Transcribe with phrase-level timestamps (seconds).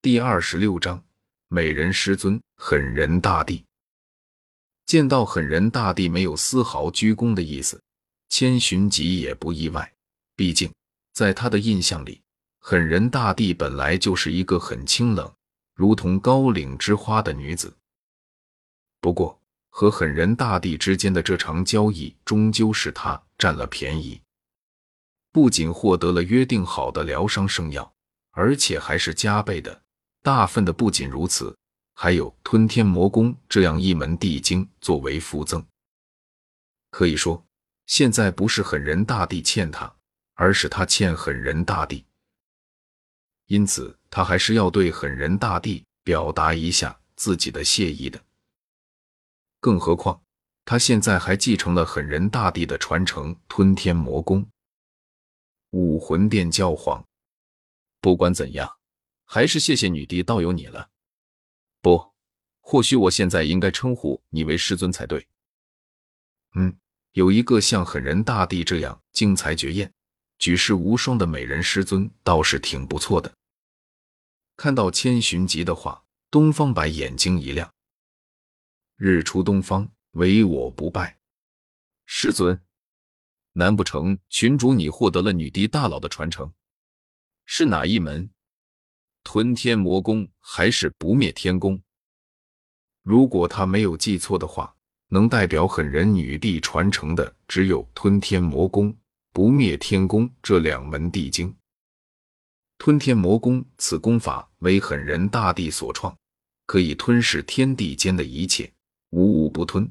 [0.00, 1.04] 第二十六章，
[1.48, 3.64] 美人师尊狠人大帝。
[4.86, 7.82] 见到狠人大帝没有丝毫鞠躬的意思，
[8.28, 9.92] 千寻疾也不意外。
[10.36, 10.72] 毕竟
[11.14, 12.22] 在他的印象里，
[12.60, 15.34] 狠人大帝本来就是一个很清冷，
[15.74, 17.76] 如同高岭之花的女子。
[19.00, 19.36] 不过，
[19.70, 24.22] 和狠人大帝之间的这场交易，终究是他占了便宜，
[25.32, 27.92] 不仅获得了约定好的疗伤圣药，
[28.30, 29.82] 而且还是加倍的。
[30.22, 31.56] 大份的不仅如此，
[31.94, 35.64] 还有吞天魔功这样一门地经作为附赠。
[36.90, 37.44] 可以说，
[37.86, 39.94] 现在不是狠人大帝欠他，
[40.34, 42.04] 而是他欠狠人大帝。
[43.46, 48.22] 因此，他还是要对狠人大帝表达一下自己的谢意的。
[49.60, 50.22] 更何况，
[50.64, 54.46] 他现在还继承了狠人大帝的传承——吞天魔功。
[55.70, 57.04] 武魂殿教皇，
[58.00, 58.77] 不管怎样。
[59.30, 60.88] 还是谢谢女帝道友你了。
[61.82, 62.14] 不，
[62.60, 65.28] 或许我现在应该称呼你为师尊才对。
[66.54, 66.74] 嗯，
[67.12, 69.92] 有一个像狠人大帝这样精才绝艳、
[70.38, 73.30] 举世无双的美人师尊，倒是挺不错的。
[74.56, 77.70] 看到千寻疾的话，东方白眼睛一亮。
[78.96, 81.18] 日出东方，唯我不败。
[82.06, 82.58] 师尊，
[83.52, 86.50] 难不成群主你获得了女帝大佬的传承？
[87.44, 88.30] 是哪一门？
[89.24, 91.80] 吞天魔功还是不灭天功？
[93.02, 94.74] 如果他没有记错的话，
[95.08, 98.94] 能代表狠人女帝传承的只有吞天魔功、
[99.32, 101.54] 不灭天功这两门地经。
[102.76, 106.16] 吞天魔功，此功法为狠人大帝所创，
[106.66, 108.72] 可以吞噬天地间的一切，
[109.10, 109.90] 无物不吞，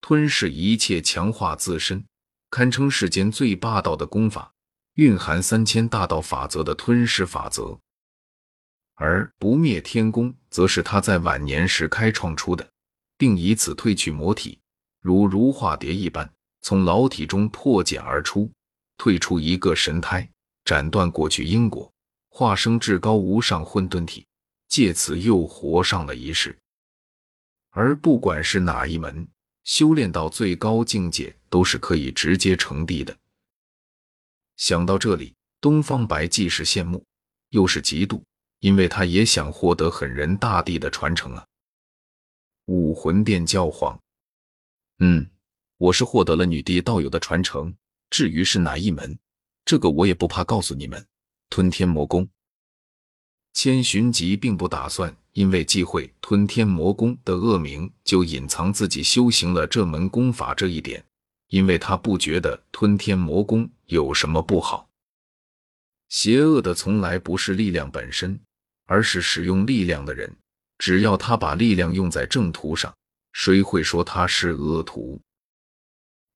[0.00, 2.04] 吞噬一切，强化自身，
[2.50, 4.52] 堪称世间最霸道的功法，
[4.94, 7.80] 蕴含三千大道法则的吞噬法则。
[8.96, 12.66] 而不灭天宫，则是他在晚年时开创出的，
[13.16, 14.58] 并以此褪去魔体，
[15.00, 16.30] 如如化蝶一般，
[16.62, 18.50] 从老体中破茧而出，
[18.96, 20.26] 退出一个神胎，
[20.64, 21.92] 斩断过去因果，
[22.30, 24.26] 化生至高无上混沌体，
[24.68, 26.56] 借此又活上了一世。
[27.70, 29.28] 而不管是哪一门，
[29.64, 33.14] 修炼到最高境界，都是可以直接成帝的。
[34.56, 37.04] 想到这里，东方白既是羡慕，
[37.50, 38.22] 又是嫉妒。
[38.66, 41.46] 因为他也想获得狠人大帝的传承啊！
[42.64, 43.96] 武魂殿教皇，
[44.98, 45.24] 嗯，
[45.76, 47.72] 我是获得了女帝道友的传承。
[48.10, 49.16] 至于是哪一门，
[49.64, 51.06] 这个我也不怕告诉你们。
[51.48, 52.28] 吞天魔功。
[53.52, 61.06] 千寻疾并不打算因为忌讳吞天魔功的恶名，就隐藏自己修行了这门功法这一点，
[61.50, 64.90] 因为他不觉得吞天魔功有什么不好。
[66.08, 68.40] 邪恶的从来不是力量本身。
[68.86, 70.34] 而是使用力量的人，
[70.78, 72.92] 只要他把力量用在正途上，
[73.32, 75.20] 谁会说他是恶徒？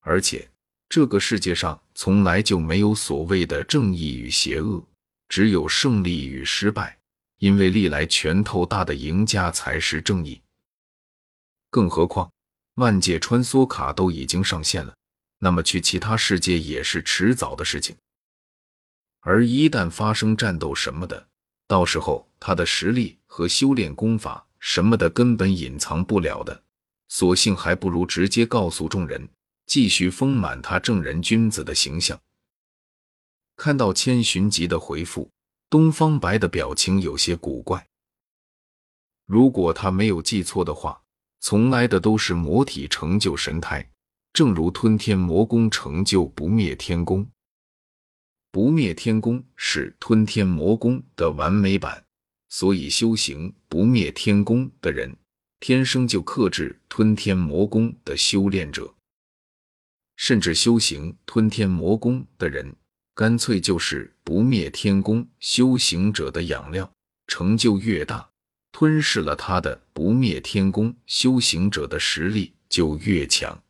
[0.00, 0.48] 而且
[0.88, 4.86] 这个世界上从来就没有所谓的正义与邪恶，
[5.28, 6.98] 只有胜利与失败。
[7.38, 10.40] 因为历来拳头大的赢家才是正义。
[11.68, 12.32] 更何况
[12.76, 14.94] 万界穿梭卡都已经上线了，
[15.40, 17.94] 那么去其他世界也是迟早的事情。
[19.20, 21.28] 而一旦发生战斗什么的，
[21.66, 26.62] 到时候他的实力和修炼功法什么的根本隐藏不了的，
[27.08, 29.28] 索性还不如直接告诉众人，
[29.66, 32.20] 继续丰满他正人君子的形象。
[33.56, 35.30] 看到千寻疾的回复，
[35.70, 37.86] 东方白的表情有些古怪。
[39.26, 41.00] 如果他没有记错的话，
[41.40, 43.88] 从来的都是魔体成就神胎，
[44.32, 47.26] 正如吞天魔功成就不灭天功。
[48.54, 52.04] 不灭天宫是吞天魔宫的完美版，
[52.48, 55.16] 所以修行不灭天宫的人，
[55.58, 58.94] 天生就克制吞天魔宫的修炼者，
[60.14, 62.72] 甚至修行吞天魔宫的人，
[63.16, 66.88] 干脆就是不灭天宫修行者的养料。
[67.26, 68.30] 成就越大，
[68.70, 73.60] 吞噬了他的不灭天宫修行者的实力就越强。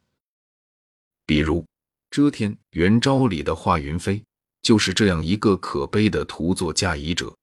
[1.25, 1.65] 比如
[2.11, 4.23] 遮天元招里的华云飞。
[4.65, 7.37] 就是这样一个可悲的徒作嫁衣者，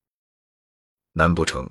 [1.11, 1.69] 难不成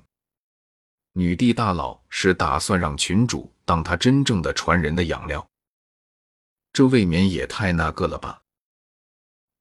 [1.11, 5.45] 女帝大佬是打算让群主当他真正的传人的养料？
[6.71, 8.41] 这未免也太那个了吧！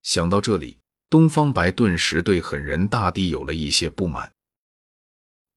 [0.04, 0.78] 想到这里，
[1.08, 4.32] 东方白顿时对狠人大帝有了一些不满。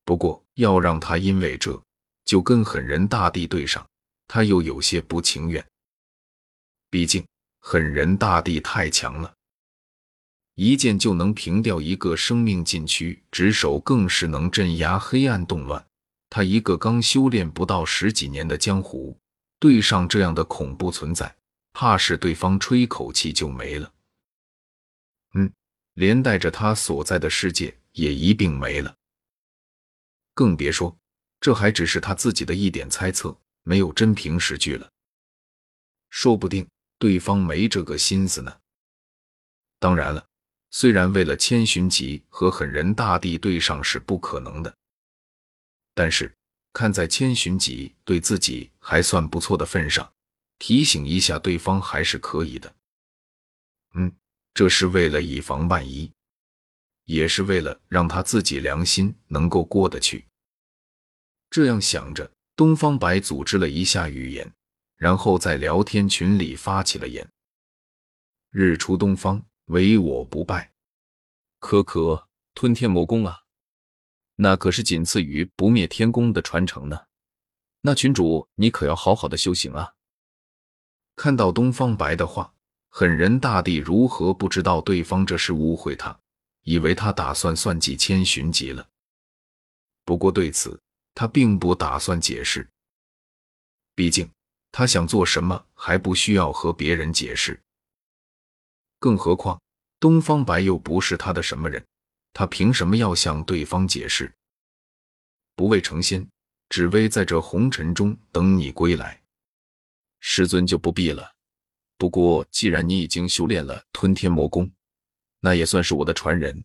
[0.04, 1.80] 不过要让他因为这
[2.26, 3.88] 就跟狠人大帝对上，
[4.28, 5.64] 他又有些不情愿。
[6.90, 7.24] 毕竟
[7.60, 9.32] 狠人大帝太强了。
[10.56, 15.84] 一剑就能平掉一个生命禁区，执守更是能镇压黑暗动乱。
[16.30, 19.18] 他一个刚修炼不到十几年的江湖，
[19.60, 21.36] 对上这样的恐怖存在，
[21.74, 23.92] 怕是对方吹口气就没了。
[25.34, 25.52] 嗯，
[25.96, 28.96] 连带着他所在的世界也一并没了。
[30.36, 30.96] 更别说，
[31.40, 34.88] 这还只是他自己的一点猜测，没有真凭实据了。
[36.12, 36.68] 说不定
[37.00, 38.56] 对方没这个心思呢。
[39.80, 40.24] 当然了。
[40.76, 44.76] 虽然为了千寻疾和狠人大帝对上是不可能的，
[45.94, 46.36] 但是
[46.74, 50.12] 看在千寻疾对自己还算不错的份上，
[50.58, 52.76] 提醒一下对方还是可以的。
[53.94, 54.12] 嗯，
[54.56, 56.12] 这是为了以防万一，
[57.06, 60.26] 也是为了让他自己良心能够过得去。
[61.52, 64.52] 这样想着，东方白组织了一下语言，
[64.96, 67.30] 然后在聊天群里发起了言
[68.50, 70.74] ：“日出东方。”唯我不败，
[71.60, 73.44] 可可吞天魔功啊，
[74.36, 77.06] 那可是仅次于不灭天功的传承呢。
[77.82, 79.94] 那群主你可要好好的修行啊！
[81.16, 82.54] 看到东方白的话，
[82.90, 86.18] 狠人大帝如何不知道对方这是误会他，
[86.64, 88.88] 以为他打算算计千寻疾了。
[90.06, 90.80] 不过对此
[91.14, 92.70] 他并不打算解释，
[93.96, 94.30] 毕竟
[94.72, 97.62] 他想做什么还不需要和别人解释。
[99.04, 99.62] 更何况，
[100.00, 101.86] 东方白又不是他的什么人，
[102.32, 104.34] 他凭什么要向对方解释？
[105.58, 106.26] 不为成仙，
[106.70, 109.22] 只为在这红尘中等你归来。
[110.22, 111.36] 师尊就不必了。
[111.98, 114.72] 不过，既然你已经修炼了吞天魔功，
[115.42, 116.64] 那也算是我的传人。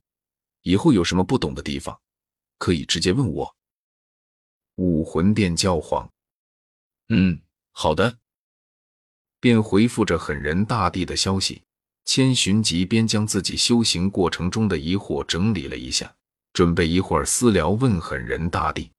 [0.63, 2.01] 以后有什么不懂的地方，
[2.57, 3.53] 可以直接问我。
[4.77, 6.09] 武魂殿教皇，
[7.09, 7.43] 嗯，
[7.73, 8.17] 好的，
[9.41, 11.65] 便回复着狠人大帝的消息。
[12.09, 16.11] 千寻疾边将自己修行过程中的疑惑整理了一下，
[16.55, 18.91] 准备一会儿私聊问狠人大帝。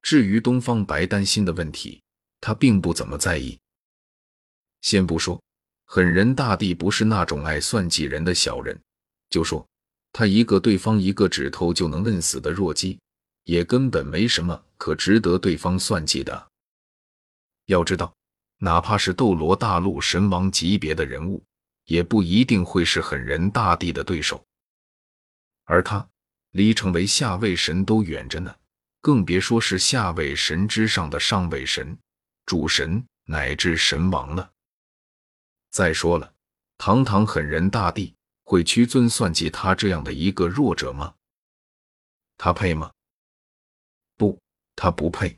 [0.00, 2.00] 至于东方白担心的问题，
[2.40, 3.58] 他并不怎么在意。
[4.80, 5.38] 先不说
[5.84, 8.80] 狠人大帝不是那种爱算计人的小人，
[9.28, 9.62] 就说
[10.10, 12.98] 他一个对方一个指头就能摁死的弱鸡，
[13.44, 16.48] 也根本没什么可值得对方算计的。
[17.66, 18.10] 要知道，
[18.56, 21.44] 哪怕是斗罗大陆神王级别的人物。
[21.84, 24.44] 也不一定会是狠人大帝的对手，
[25.64, 26.08] 而他
[26.50, 28.54] 离成为下位神都远着呢，
[29.00, 31.96] 更别说是下位神之上的上位神、
[32.46, 34.50] 主神乃至神王了。
[35.70, 36.32] 再说了，
[36.78, 38.14] 堂堂狠人大帝
[38.44, 41.14] 会屈尊算计他这样的一个弱者吗？
[42.36, 42.92] 他配吗？
[44.16, 44.40] 不，
[44.76, 45.36] 他不配。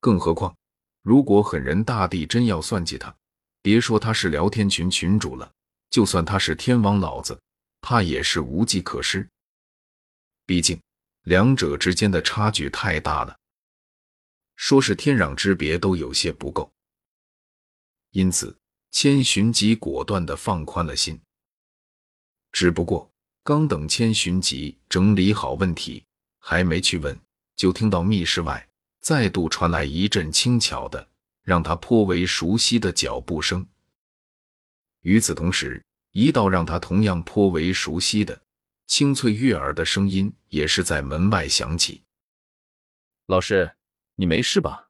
[0.00, 0.56] 更何况，
[1.02, 3.16] 如果狠人大帝真要算计他，
[3.64, 5.50] 别说他是聊天群群主了，
[5.88, 7.40] 就算他是天王老子，
[7.80, 9.26] 怕也是无计可施。
[10.44, 10.78] 毕竟
[11.22, 13.34] 两者之间的差距太大了，
[14.56, 16.70] 说是天壤之别都有些不够。
[18.10, 18.54] 因此，
[18.90, 21.18] 千寻疾果断的放宽了心。
[22.52, 23.10] 只不过，
[23.42, 26.04] 刚等千寻疾整理好问题，
[26.38, 27.18] 还没去问，
[27.56, 28.68] 就听到密室外
[29.00, 31.08] 再度传来一阵轻巧的。
[31.44, 33.64] 让他颇为熟悉的脚步声。
[35.02, 38.42] 与此同时，一道让他同样颇为熟悉的
[38.86, 42.02] 清脆悦耳的声音也是在门外响起
[43.26, 43.76] ：“老师，
[44.16, 44.83] 你没事吧？”